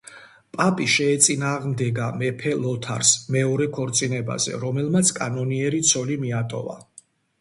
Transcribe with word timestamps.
პაპი 0.55 0.85
შეეწინააღმდეგა 0.93 2.07
მეფე 2.21 2.55
ლოთარს 2.63 3.11
მეორე 3.35 3.67
ქორწინებაზე, 3.77 4.57
რომელმაც 4.65 5.13
კანონიერი 5.21 5.83
ცოლი 5.93 6.19
მიატოვა. 6.25 6.81